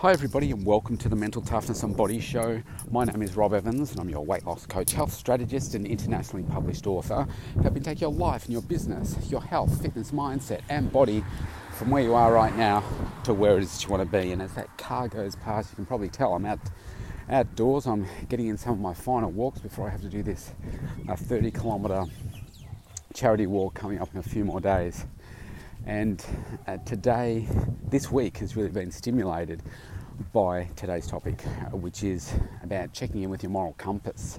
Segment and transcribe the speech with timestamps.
[0.00, 2.62] Hi, everybody, and welcome to the Mental Toughness and Body Show.
[2.88, 6.44] My name is Rob Evans, and I'm your weight loss coach, health strategist, and internationally
[6.44, 7.26] published author,
[7.62, 11.24] helping take your life and your business, your health, fitness, mindset, and body
[11.72, 12.84] from where you are right now
[13.24, 14.30] to where it is you want to be.
[14.30, 16.60] And as that car goes past, you can probably tell I'm out
[17.28, 17.88] outdoors.
[17.88, 20.52] I'm getting in some of my final walks before I have to do this
[21.08, 22.04] uh, 30 kilometre
[23.14, 25.06] charity walk coming up in a few more days.
[25.88, 26.22] And
[26.66, 27.48] uh, today,
[27.88, 29.62] this week has really been stimulated
[30.34, 31.40] by today's topic,
[31.72, 32.30] which is
[32.62, 34.38] about checking in with your moral compass.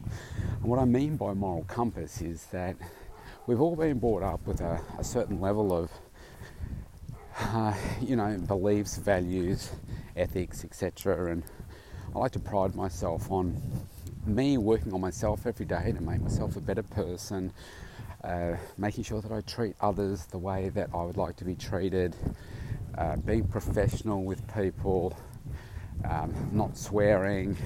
[0.62, 2.76] And what I mean by moral compass is that
[3.48, 5.90] we've all been brought up with a, a certain level of,
[7.40, 9.72] uh, you know, beliefs, values,
[10.16, 11.32] ethics, etc.
[11.32, 11.44] And
[12.14, 13.60] I like to pride myself on
[14.24, 17.52] me working on myself every day to make myself a better person,
[18.24, 21.56] uh, making sure that I treat others the way that I would like to be
[21.56, 22.16] treated,
[22.98, 25.18] uh, being professional with people,
[26.10, 27.58] um, not swearing.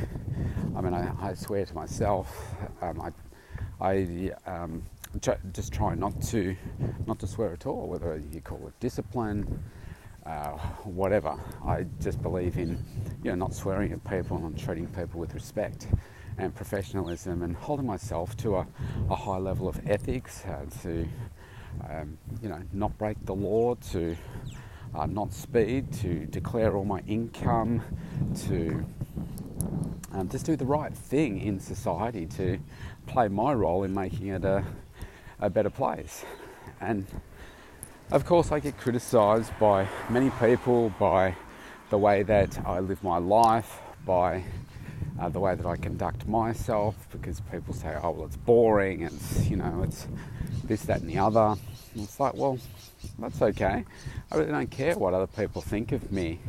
[0.76, 2.56] I mean, I, I swear to myself.
[2.82, 3.12] Um, I,
[3.82, 4.84] I um,
[5.54, 6.56] just try not to
[7.06, 9.64] not to swear at all, whether you call it discipline,
[10.26, 10.52] uh,
[10.84, 11.38] whatever.
[11.66, 12.84] I just believe in
[13.24, 15.88] you know not swearing at people and treating people with respect
[16.38, 18.68] and professionalism and holding myself to a,
[19.10, 21.08] a high level of ethics, uh, to
[21.90, 24.16] um, you know not break the law, to
[24.96, 27.82] uh, not speed, to declare all my income,
[28.48, 28.86] to
[30.14, 32.60] um, just do the right thing in society, to
[33.08, 34.64] play my role in making it a,
[35.40, 36.24] a better place.
[36.80, 37.06] And
[38.12, 41.36] of course, I get criticised by many people by
[41.90, 44.44] the way that I live my life, by
[45.20, 49.48] uh, the way that I conduct myself because people say, oh, well, it's boring, it's,
[49.48, 50.08] you know, it's
[50.64, 51.56] this, that, and the other.
[51.94, 52.58] And it's like, well,
[53.20, 53.86] that's okay.
[54.32, 56.40] I really don't care what other people think of me.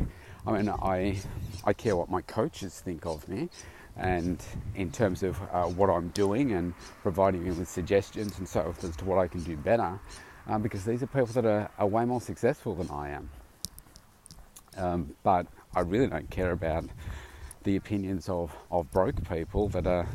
[0.46, 1.18] I mean, I,
[1.64, 3.48] I care what my coaches think of me,
[3.96, 4.42] and
[4.74, 8.84] in terms of uh, what I'm doing and providing me with suggestions and so forth
[8.84, 9.98] as to what I can do better,
[10.46, 13.30] um, because these are people that are, are, way more successful than I am.
[14.76, 16.84] Um, but I really don't care about
[17.64, 20.06] the opinions of, of broke people that are,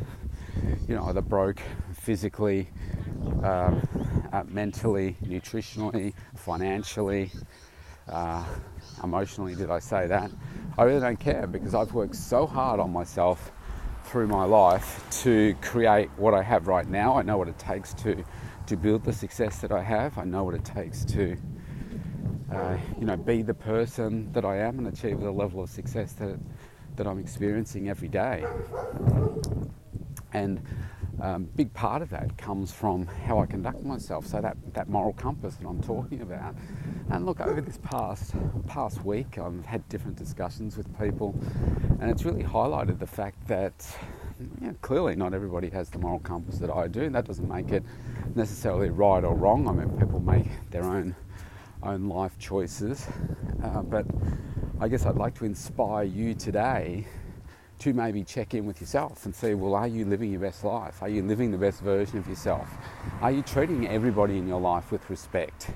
[0.88, 1.60] you know, either broke
[1.94, 2.70] physically,
[3.44, 3.82] um,
[4.32, 7.32] uh, mentally, nutritionally, financially,
[8.08, 8.46] uh,
[9.04, 9.56] emotionally.
[9.56, 10.32] Did I say that?
[10.78, 13.52] I really don't care because I've worked so hard on myself
[14.06, 17.18] through my life to create what I have right now.
[17.18, 18.24] I know what it takes to
[18.68, 20.20] to build the success that I have.
[20.20, 21.36] I know what it takes to
[22.52, 26.14] uh, you know be the person that I am and achieve the level of success
[26.14, 26.40] that
[27.00, 28.46] that I'm experiencing every day.
[30.34, 30.62] And
[31.22, 34.28] um, big part of that comes from how I conduct myself.
[34.28, 36.56] So that, that moral compass that I'm talking about.
[37.10, 38.34] And look, over this past
[38.68, 41.34] past week, I've had different discussions with people,
[42.02, 43.74] and it's really highlighted the fact that
[44.82, 47.10] clearly not everybody has the moral compass that I do.
[47.10, 47.84] That doesn't make it
[48.36, 49.70] necessarily right or wrong.
[49.70, 51.16] I mean, people make their own
[51.82, 53.08] own life choices,
[53.64, 54.06] uh, but
[54.82, 57.06] I guess I'd like to inspire you today
[57.80, 61.02] to maybe check in with yourself and say, well, are you living your best life?
[61.02, 62.70] Are you living the best version of yourself?
[63.20, 65.72] Are you treating everybody in your life with respect?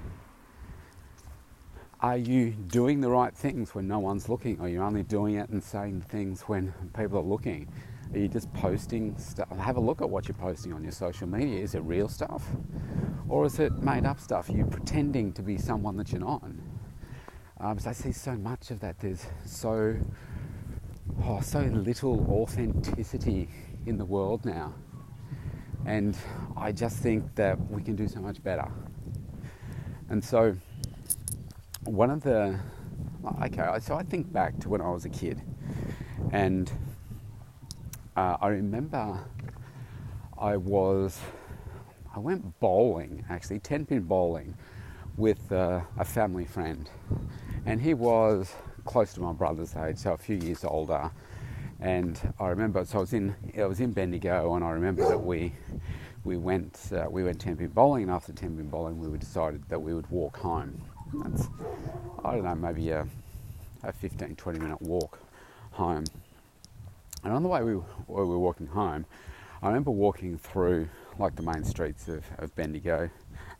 [2.00, 4.62] Are you doing the right things when no one's looking?
[4.62, 7.68] Are you only doing it and saying things when people are looking?
[8.14, 9.50] Are you just posting stuff?
[9.58, 11.60] Have a look at what you're posting on your social media.
[11.60, 12.46] Is it real stuff?
[13.28, 14.48] Or is it made up stuff?
[14.48, 16.44] Are you pretending to be someone that you're not?
[17.64, 19.00] Um, so I see so much of that.
[19.00, 19.96] There's so
[21.24, 23.48] oh, so little authenticity
[23.86, 24.74] in the world now,
[25.86, 26.18] and
[26.58, 28.70] I just think that we can do so much better.
[30.10, 30.58] And so,
[31.86, 32.60] one of the
[33.44, 35.42] okay, so I think back to when I was a kid,
[36.34, 36.70] and
[38.18, 39.26] uh, I remember
[40.38, 41.18] I was
[42.14, 44.54] I went bowling actually, ten pin bowling,
[45.16, 46.90] with uh, a family friend
[47.66, 48.54] and he was
[48.86, 51.12] close to my brother's age, so a few years older.
[51.80, 55.18] And I remember, so I was in, I was in Bendigo, and I remember that
[55.18, 55.54] we
[56.24, 59.64] we went uh, we went ten pin bowling, and after ten pin bowling, we decided
[59.70, 60.82] that we would walk home.
[61.14, 61.48] That's
[62.24, 63.06] I don't know, maybe a,
[63.84, 65.20] a 15, 20 minute walk
[65.72, 66.06] home.
[67.24, 69.06] And on the way we, we were walking home,
[69.62, 70.88] I remember walking through
[71.20, 73.12] like the main streets of, of Bendigo, and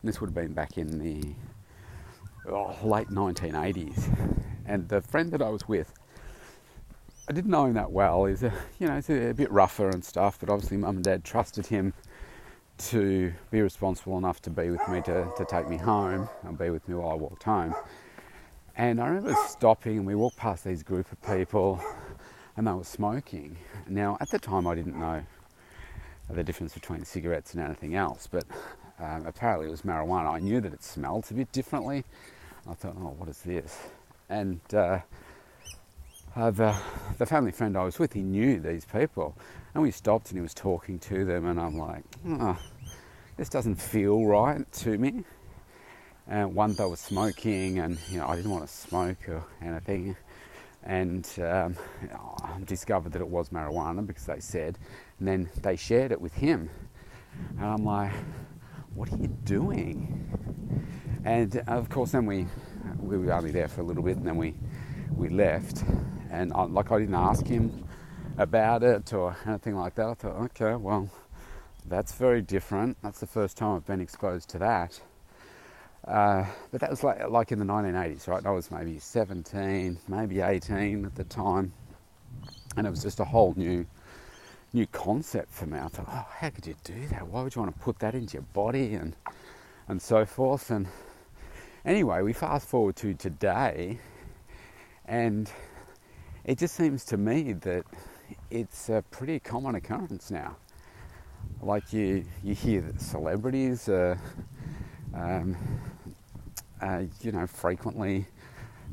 [0.02, 1.34] this would have been back in the
[2.48, 4.38] oh, late 1980s.
[4.66, 5.92] And the friend that I was with,
[7.28, 8.26] I didn't know him that well.
[8.26, 11.04] He's a, you know, he's a, a bit rougher and stuff, but obviously mum and
[11.04, 11.94] dad trusted him
[12.76, 16.70] to be responsible enough to be with me to, to take me home and be
[16.70, 17.74] with me while I walked home.
[18.76, 21.80] And I remember stopping, and we walked past these group of people,
[22.56, 23.56] and they were smoking.
[23.88, 25.22] Now, at the time, I didn't know
[26.28, 28.44] the difference between cigarettes and anything else, but
[28.98, 30.32] um, apparently it was marijuana.
[30.32, 32.04] I knew that it smelled a bit differently.
[32.68, 33.78] I thought, oh, what is this?
[34.28, 35.00] And uh,
[36.36, 36.76] uh, the,
[37.18, 39.36] the family friend I was with, he knew these people.
[39.74, 42.58] And we stopped and he was talking to them, and I'm like, oh,
[43.36, 45.24] this doesn't feel right to me.
[46.26, 50.16] And one, they were smoking, and you know, I didn't want to smoke or anything.
[50.84, 51.76] And um,
[52.42, 54.78] I discovered that it was marijuana because they said,
[55.18, 56.70] and then they shared it with him.
[57.58, 58.12] And I'm like,
[58.94, 60.20] what are you doing?
[61.24, 62.46] And of course, then we
[62.98, 64.54] we were only there for a little bit, and then we
[65.14, 65.84] we left.
[66.30, 67.86] And I, like I didn't ask him
[68.38, 70.06] about it or anything like that.
[70.06, 71.08] I thought, okay, well,
[71.86, 72.96] that's very different.
[73.02, 75.00] That's the first time I've been exposed to that.
[76.06, 78.44] Uh, but that was like like in the 1980s, right?
[78.44, 81.72] I was maybe 17, maybe 18 at the time,
[82.76, 83.86] and it was just a whole new
[84.74, 85.78] new concept for me.
[85.78, 87.26] I thought, oh, how could you do that?
[87.28, 89.14] Why would you want to put that into your body and
[89.88, 90.70] and so forth?
[90.70, 90.88] And
[91.84, 94.00] anyway, we fast forward to today,
[95.06, 95.50] and
[96.44, 97.84] it just seems to me that
[98.50, 100.56] it's a pretty common occurrence now.
[101.62, 104.18] Like you, you hear that celebrities are,
[105.14, 105.56] um,
[107.20, 108.26] you know, frequently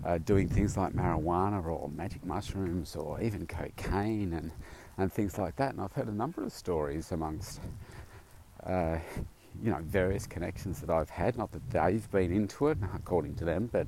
[0.06, 4.51] uh, doing things like marijuana or magic mushrooms or even cocaine and
[5.01, 5.71] and things like that.
[5.74, 7.59] And I've heard a number of stories amongst,
[8.65, 8.98] uh,
[9.62, 11.38] you know, various connections that I've had.
[11.38, 13.88] Not that they've been into it, according to them, but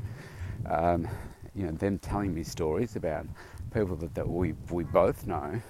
[0.69, 1.07] um,
[1.55, 3.27] you know, them telling me stories about
[3.73, 5.61] people that, that we we both know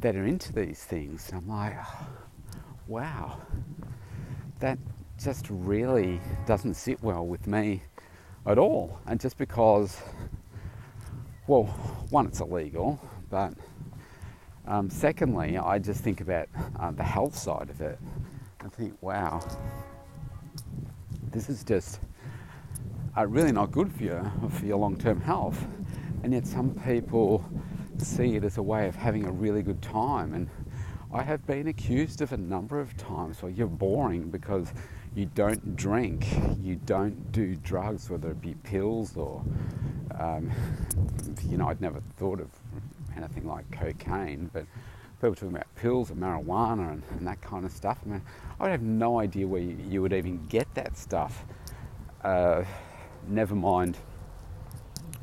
[0.00, 1.28] that are into these things.
[1.30, 2.06] And I'm like, oh,
[2.86, 3.40] wow,
[4.60, 4.78] that
[5.18, 7.82] just really doesn't sit well with me
[8.46, 8.98] at all.
[9.06, 10.00] And just because,
[11.46, 11.64] well,
[12.10, 13.00] one, it's illegal,
[13.30, 13.52] but
[14.68, 16.48] um, secondly, I just think about
[16.78, 17.98] uh, the health side of it.
[18.60, 19.40] I think, wow,
[21.30, 22.00] this is just
[23.16, 25.66] uh, really not good for you for your long-term health.
[26.22, 27.42] And yet, some people
[27.96, 30.34] see it as a way of having a really good time.
[30.34, 30.50] And
[31.14, 34.74] I have been accused of a number of times, well, you're boring because
[35.14, 36.26] you don't drink,
[36.60, 39.42] you don't do drugs, whether it be pills or,
[40.18, 40.50] um,
[41.48, 42.50] you know, I'd never thought of
[43.18, 44.64] anything like cocaine, but
[45.20, 47.98] people talking about pills and marijuana and, and, that kind of stuff.
[48.06, 48.22] I mean,
[48.58, 51.44] I would have no idea where you, you would even get that stuff.
[52.22, 52.64] Uh,
[53.26, 53.98] never mind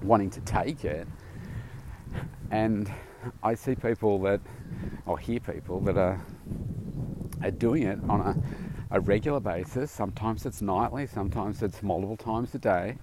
[0.02, 1.08] wanting to take it.
[2.52, 2.92] And
[3.42, 4.42] I see people that,
[5.06, 6.24] or hear people that are,
[7.42, 9.92] are doing it on a, a regular basis.
[9.92, 12.98] Sometimes it's nightly, sometimes it's multiple times a day.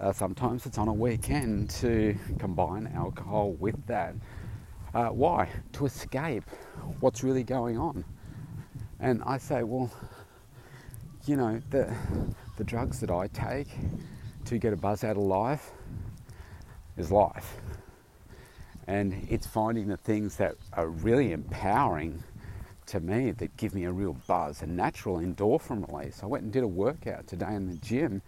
[0.00, 4.14] Uh, sometimes it's on a weekend to combine alcohol with that.
[4.94, 5.46] Uh, why?
[5.74, 6.44] To escape
[7.00, 8.02] what's really going on.
[8.98, 9.90] And I say, well,
[11.26, 11.94] you know, the,
[12.56, 13.68] the drugs that I take
[14.46, 15.70] to get a buzz out of life
[16.96, 17.56] is life.
[18.86, 22.22] And it's finding the things that are really empowering
[22.86, 26.22] to me that give me a real buzz, a natural endorphin release.
[26.22, 28.22] I went and did a workout today in the gym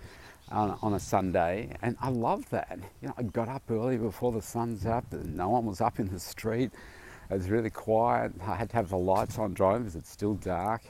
[0.52, 2.78] on, on a Sunday, and I love that.
[3.00, 5.98] You know, I got up early before the sun's up, and no one was up
[5.98, 6.70] in the street.
[7.30, 8.32] It was really quiet.
[8.46, 10.82] I had to have the lights on driving because it's still dark.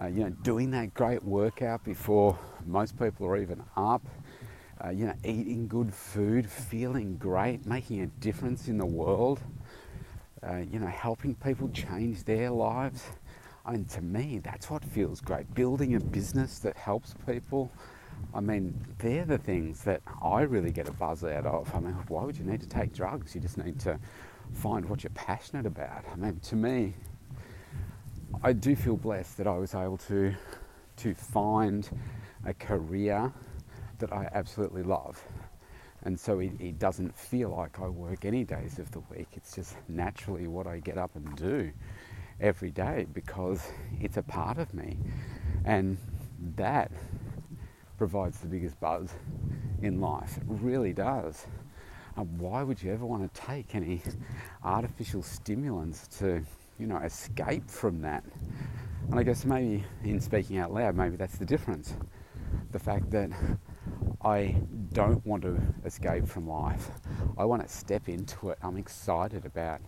[0.00, 4.06] Uh, you know, doing that great workout before most people are even up.
[4.84, 9.40] Uh, you know, eating good food, feeling great, making a difference in the world.
[10.46, 13.02] Uh, you know, helping people change their lives.
[13.64, 15.52] I mean, to me, that's what feels great.
[15.54, 17.72] Building a business that helps people,
[18.34, 21.72] I mean, they're the things that I really get a buzz out of.
[21.74, 23.34] I mean, why would you need to take drugs?
[23.34, 23.98] You just need to
[24.52, 26.04] find what you're passionate about.
[26.12, 26.94] I mean, to me,
[28.42, 30.34] I do feel blessed that I was able to
[30.96, 31.88] to find
[32.46, 33.32] a career
[33.98, 35.22] that I absolutely love.
[36.02, 39.28] And so it, it, doesn't feel like I work any days of the week.
[39.32, 41.72] It's just naturally what I get up and do
[42.40, 43.66] every day because
[44.00, 44.98] it's a part of me.
[45.64, 45.96] And
[46.56, 46.92] that
[48.04, 49.14] provides the biggest buzz
[49.80, 50.36] in life.
[50.36, 51.46] It really does.
[52.16, 54.02] And why would you ever want to take any
[54.62, 56.44] artificial stimulants to,
[56.78, 58.22] you know, escape from that?
[59.08, 61.94] And I guess maybe in speaking out loud, maybe that's the difference.
[62.72, 63.30] The fact that
[64.22, 64.54] I
[64.92, 66.90] don't want to escape from life.
[67.38, 68.58] I want to step into it.
[68.62, 69.80] I'm excited about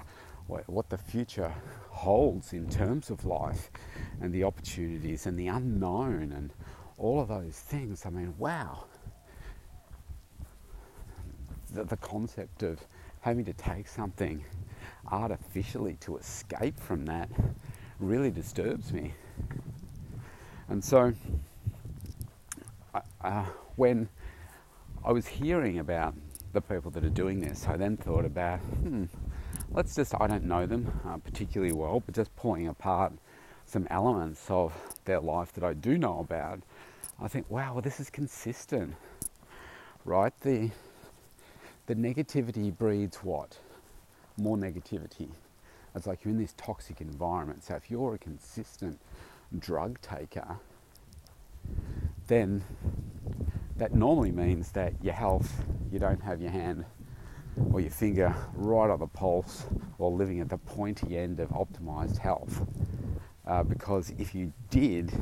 [0.46, 1.52] what, what the future
[1.90, 3.70] holds in terms of life
[4.22, 6.54] and the opportunities and the unknown and
[6.98, 8.06] all of those things.
[8.06, 8.84] I mean, wow.
[11.72, 12.80] the, the concept of
[13.20, 14.44] having to take something
[15.10, 17.28] artificially to escape from that
[18.00, 19.14] really disturbs me.
[20.68, 21.12] And so,
[23.22, 23.44] uh,
[23.76, 24.08] when
[25.04, 26.14] I was hearing about
[26.52, 29.04] the people that are doing this, I then thought about, hmm,
[29.70, 33.12] let's just, I don't know them uh, particularly well, but just pulling apart
[33.66, 34.72] some elements of
[35.04, 36.60] their life that I do know about,
[37.20, 38.94] I think, wow, well, this is consistent,
[40.04, 40.32] right?
[40.40, 40.70] The,
[41.86, 43.58] the negativity breeds what?
[44.38, 45.28] More negativity.
[45.94, 47.64] It's like you're in this toxic environment.
[47.64, 49.00] So if you're a consistent
[49.58, 50.56] drug taker,
[52.26, 52.62] then
[53.78, 56.84] that normally means that your health, you don't have your hand
[57.72, 59.64] or your finger right on the pulse
[59.98, 62.62] or living at the pointy end of optimized health.
[63.46, 65.12] Uh, because if you did,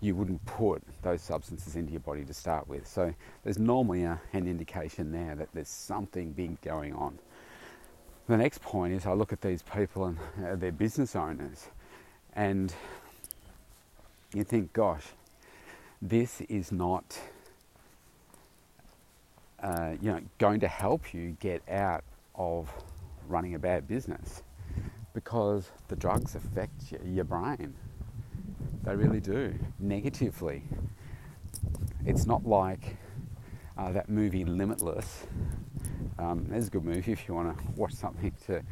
[0.00, 2.86] you wouldn't put those substances into your body to start with.
[2.86, 3.14] So
[3.44, 7.18] there's normally a, an indication there that there's something big going on.
[8.28, 11.66] The next point is I look at these people and uh, they're business owners,
[12.34, 12.72] and
[14.34, 15.04] you think, gosh,
[16.00, 17.18] this is not
[19.62, 22.70] uh, you know, going to help you get out of
[23.28, 24.42] running a bad business
[25.14, 27.74] because the drugs affect your brain.
[28.84, 30.62] They really do, negatively.
[32.04, 32.96] It's not like
[33.78, 35.26] uh, that movie Limitless.
[36.18, 38.62] Um, there's a good movie if you want to watch something to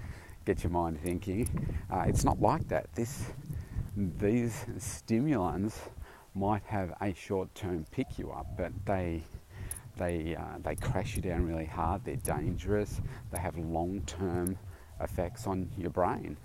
[0.45, 1.49] get your mind thinking.
[1.91, 2.93] Uh, it's not like that.
[2.95, 3.25] This,
[3.97, 5.79] these stimulants
[6.35, 9.23] might have a short-term pick you up, but they
[9.97, 14.59] they, uh, they crash you down really hard, they're dangerous, they have long term
[15.01, 16.37] effects on your brain.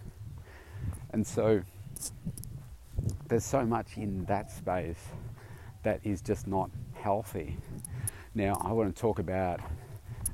[1.12, 1.62] And so
[3.28, 5.04] there's so much in that space
[5.84, 7.58] that is just not healthy.
[8.34, 9.60] Now, I want to talk about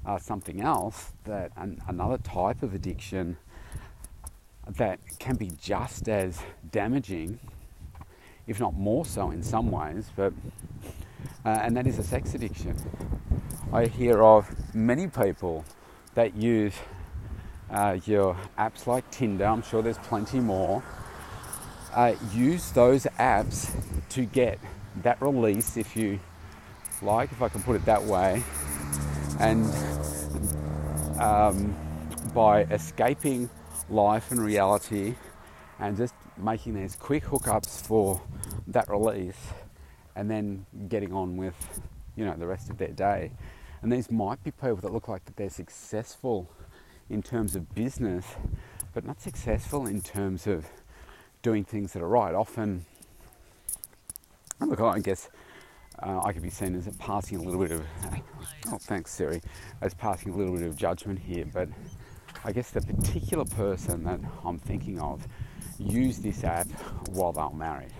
[0.05, 3.37] uh, something else that an, another type of addiction
[4.67, 6.39] that can be just as
[6.71, 7.39] damaging,
[8.47, 10.33] if not more so in some ways, but
[11.45, 12.75] uh, and that is a sex addiction.
[13.73, 15.65] I hear of many people
[16.13, 16.73] that use
[17.71, 20.83] uh, your apps like Tinder, I'm sure there's plenty more,
[21.93, 23.71] uh, use those apps
[24.09, 24.59] to get
[25.03, 26.19] that release, if you
[27.01, 28.43] like, if I can put it that way,
[29.39, 29.65] and
[31.19, 31.75] um,
[32.33, 33.49] by escaping
[33.89, 35.15] life and reality
[35.79, 38.21] and just making these quick hookups for
[38.67, 39.37] that release
[40.15, 41.55] and then getting on with
[42.15, 43.31] you know the rest of their day.
[43.81, 46.49] And these might be people that look like that they're successful
[47.11, 48.25] in terms of business
[48.93, 50.65] but not successful in terms of
[51.41, 52.85] doing things that are right often
[54.59, 55.29] look i guess
[56.01, 57.85] uh, I could be seen as passing a little bit of,
[58.71, 59.41] oh, thanks, Siri,
[59.81, 61.45] as passing a little bit of judgment here.
[61.45, 61.69] But
[62.43, 65.27] I guess the particular person that I'm thinking of
[65.77, 66.67] used this app
[67.09, 67.93] while they were married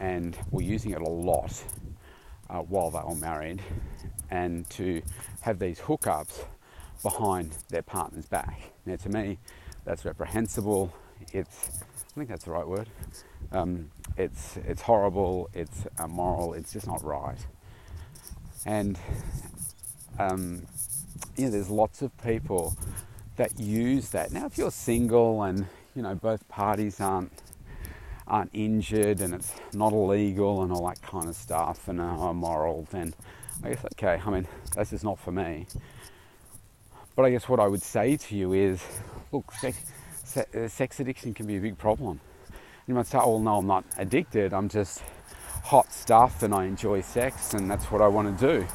[0.00, 1.62] and were using it a lot
[2.48, 3.60] uh, while they were married,
[4.30, 5.02] and to
[5.40, 6.44] have these hookups
[7.02, 8.72] behind their partner's back.
[8.86, 9.38] Now, to me,
[9.84, 10.92] that's reprehensible.
[11.32, 12.88] It's, I think that's the right word.
[13.52, 15.48] Um, it's it's horrible.
[15.54, 16.54] It's immoral.
[16.54, 17.38] It's just not right.
[18.66, 18.98] And
[20.18, 20.66] um,
[21.36, 22.76] you know, there's lots of people
[23.36, 24.32] that use that.
[24.32, 27.32] Now, if you're single and you know both parties aren't
[28.26, 32.86] aren't injured and it's not illegal and all that kind of stuff and are moral,
[32.90, 33.14] then
[33.62, 34.20] I guess okay.
[34.24, 35.66] I mean, that's just not for me.
[37.18, 38.80] But I guess what I would say to you is,
[39.32, 39.76] look, sex,
[40.36, 42.20] uh, sex addiction can be a big problem.
[42.86, 44.54] You might say, oh, no, I'm not addicted.
[44.54, 45.02] I'm just
[45.64, 48.66] hot stuff and I enjoy sex and that's what I want to do.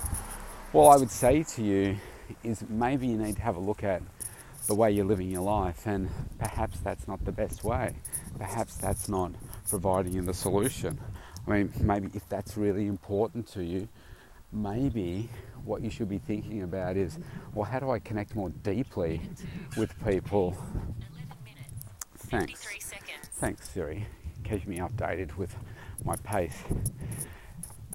[0.73, 1.95] Well, I would say to you
[2.43, 4.01] is maybe you need to have a look at
[4.67, 7.95] the way you're living your life, and perhaps that's not the best way.
[8.37, 9.31] Perhaps that's not
[9.69, 10.99] providing you the solution.
[11.47, 13.87] I mean, maybe if that's really important to you,
[14.51, 15.29] maybe
[15.65, 17.19] what you should be thinking about is
[17.53, 19.21] well, how do I connect more deeply
[19.77, 20.57] with people?
[22.17, 22.65] Thanks.
[23.33, 24.07] Thanks, Siri.
[24.43, 25.55] Keeping me updated with
[26.03, 26.57] my pace.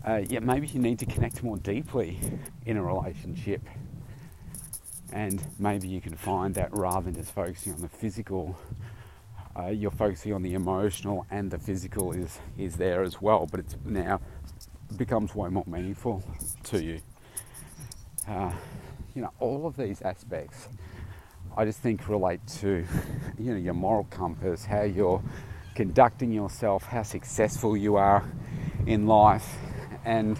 [0.06, 2.18] Uh, yeah, maybe you need to connect more deeply
[2.64, 3.62] in a relationship
[5.12, 8.58] and maybe you can find that rather than just focusing on the physical
[9.58, 13.60] uh, you're focusing on the emotional and the physical is is there as well but
[13.60, 14.20] it's now
[14.96, 16.22] becomes way more meaningful
[16.62, 17.00] to you
[18.28, 18.52] uh,
[19.14, 20.68] you know all of these aspects
[21.56, 22.84] I just think relate to
[23.38, 25.22] you know your moral compass how you're
[25.74, 28.24] conducting yourself how successful you are
[28.86, 29.56] in life
[30.04, 30.38] and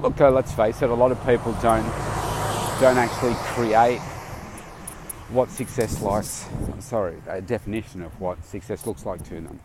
[0.00, 1.86] look let's face it a lot of people don't
[2.80, 4.00] don't actually create
[5.30, 6.46] what success likes,
[6.80, 9.60] sorry, a definition of what success looks like to them.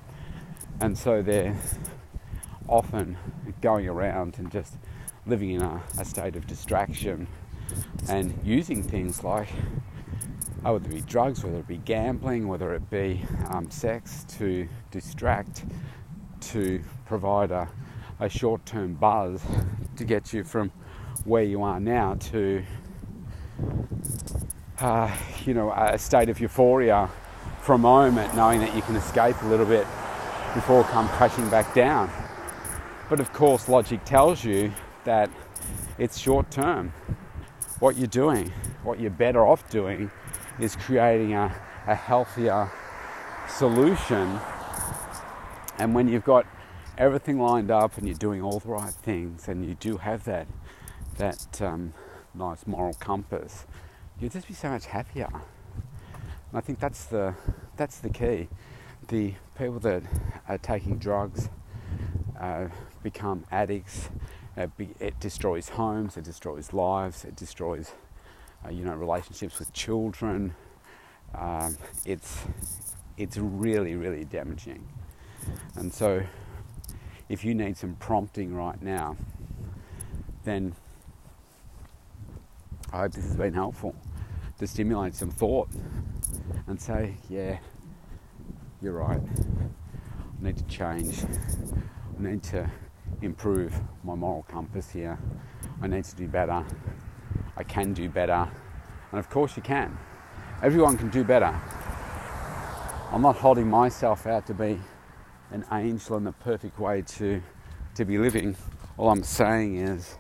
[0.80, 1.58] And so they're
[2.68, 3.18] often
[3.62, 4.76] going around and just
[5.30, 7.28] living in a, a state of distraction
[8.08, 9.48] and using things like
[10.66, 14.68] oh, whether it be drugs, whether it be gambling, whether it be um, sex to
[14.92, 15.66] distract,
[16.42, 17.70] to provide a,
[18.20, 19.42] a short term buzz
[19.96, 20.72] to get you from
[21.26, 22.64] where you are now to
[24.80, 27.10] uh, you know a state of euphoria
[27.62, 29.86] for a moment knowing that you can escape a little bit
[30.56, 32.10] before come crashing back down.
[33.10, 34.72] But of course logic tells you
[35.10, 35.30] that
[35.98, 36.94] it's short term
[37.80, 38.52] what you're doing
[38.84, 40.12] what you're better off doing
[40.60, 41.46] is creating a,
[41.88, 42.72] a healthier
[43.48, 44.40] solution
[45.80, 46.46] and when you've got
[46.98, 50.46] everything lined up and you're doing all the right things and you do have that
[51.18, 51.94] that um,
[52.34, 53.66] nice moral compass,
[54.20, 55.30] you'll just be so much happier.
[55.32, 57.36] And I think that's the
[57.78, 58.50] that's the key.
[59.08, 60.04] The people that
[60.48, 61.50] are taking drugs
[62.40, 62.68] uh,
[63.02, 64.10] become addicts.
[64.60, 66.18] It destroys homes.
[66.18, 67.24] It destroys lives.
[67.24, 67.94] It destroys,
[68.66, 70.56] uh, you know, relationships with children.
[71.34, 72.40] Um, it's
[73.18, 74.88] it's really really damaging.
[75.76, 76.24] And so,
[77.30, 79.16] if you need some prompting right now,
[80.44, 80.76] then
[82.92, 83.96] I hope this has been helpful
[84.58, 85.70] to stimulate some thought
[86.68, 87.60] and say, yeah,
[88.82, 89.22] you're right.
[89.22, 91.24] I need to change.
[91.24, 92.70] I need to
[93.22, 93.74] improve
[94.04, 95.18] my moral compass here.
[95.82, 96.66] I need to do better.
[97.58, 98.50] I can do better.
[99.12, 99.98] And of course, you can.
[100.62, 101.54] Everyone can do better.
[103.12, 104.80] I'm not holding myself out to be
[105.52, 107.42] an angel and the perfect way to,
[107.96, 108.56] to be living.
[108.98, 110.18] All I'm saying is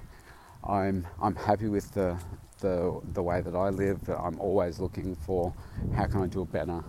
[0.63, 2.17] I'm, I'm happy with the,
[2.61, 4.09] the, the way that I live.
[4.09, 5.53] I'm always looking for
[5.95, 6.83] how can I do it better?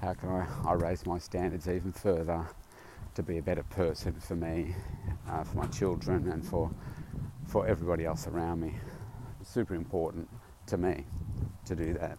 [0.00, 2.46] How can I, I raise my standards even further
[3.14, 4.74] to be a better person for me,
[5.28, 6.70] uh, for my children, and for,
[7.46, 8.74] for everybody else around me?
[9.40, 10.28] It's super important
[10.66, 11.04] to me
[11.66, 12.18] to do that.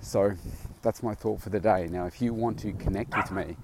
[0.00, 0.32] So
[0.82, 1.88] that's my thought for the day.
[1.90, 3.56] Now, if you want to connect with me,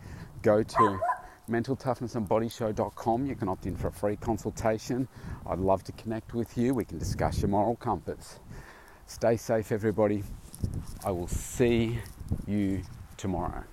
[0.43, 1.01] go to
[1.49, 3.27] mentaltoughnessandbodyshow.com.
[3.27, 5.09] You can opt in for a free consultation.
[5.47, 6.75] I'd love to connect with you.
[6.75, 8.41] We can discuss your moral compass.
[9.07, 10.25] Stay safe, everybody.
[11.05, 11.99] I will see
[12.47, 12.83] you
[13.17, 13.65] tomorrow.